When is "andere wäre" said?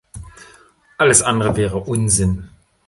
1.21-1.77